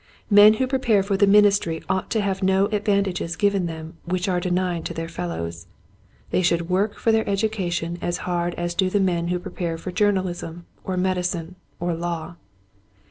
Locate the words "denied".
4.39-4.83